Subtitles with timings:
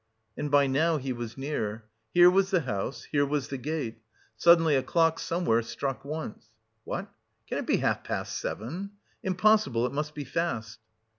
[0.35, 4.01] And by now he was near; here was the house, here was the gate.
[4.35, 6.49] Suddenly a clock somewhere struck once.
[6.85, 7.07] "What!
[7.47, 8.93] can it be half past seven?
[9.21, 10.79] Impossible, it must be fast!"